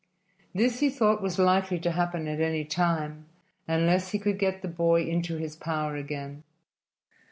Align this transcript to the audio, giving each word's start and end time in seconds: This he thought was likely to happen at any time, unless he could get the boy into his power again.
This 0.55 0.79
he 0.79 0.89
thought 0.89 1.21
was 1.21 1.37
likely 1.37 1.77
to 1.81 1.91
happen 1.91 2.27
at 2.27 2.41
any 2.41 2.65
time, 2.65 3.27
unless 3.67 4.09
he 4.09 4.17
could 4.17 4.39
get 4.39 4.63
the 4.63 4.67
boy 4.67 5.03
into 5.05 5.35
his 5.37 5.55
power 5.55 5.95
again. 5.95 6.41